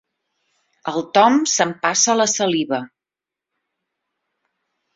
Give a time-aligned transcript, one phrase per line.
[0.91, 2.81] El Tom s'empassa la saliva.